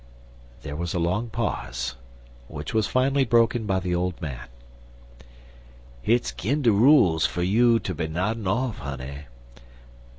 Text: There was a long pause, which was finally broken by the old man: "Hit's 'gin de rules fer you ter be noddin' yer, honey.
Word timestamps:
There 0.63 0.75
was 0.75 0.95
a 0.95 0.99
long 0.99 1.29
pause, 1.29 1.93
which 2.47 2.73
was 2.73 2.87
finally 2.87 3.23
broken 3.23 3.67
by 3.67 3.79
the 3.79 3.93
old 3.93 4.19
man: 4.19 4.47
"Hit's 6.01 6.31
'gin 6.31 6.63
de 6.63 6.71
rules 6.71 7.27
fer 7.27 7.43
you 7.43 7.77
ter 7.77 7.93
be 7.93 8.07
noddin' 8.07 8.45
yer, 8.45 8.69
honey. 8.79 9.19